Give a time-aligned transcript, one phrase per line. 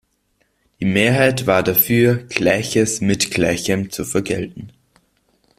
[0.79, 4.71] Die Mehrheit war dafür, Gleiches mit Gleichem zu vergelten.